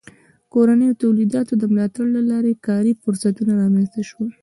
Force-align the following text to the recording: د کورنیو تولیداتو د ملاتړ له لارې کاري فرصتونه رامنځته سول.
د 0.03 0.03
کورنیو 0.53 0.99
تولیداتو 1.03 1.53
د 1.57 1.63
ملاتړ 1.73 2.05
له 2.15 2.21
لارې 2.31 2.61
کاري 2.67 2.91
فرصتونه 3.03 3.51
رامنځته 3.61 4.01
سول. 4.09 4.31